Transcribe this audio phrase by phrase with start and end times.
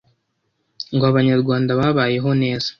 [0.95, 2.67] ngo Abanyarwanda babayeho neza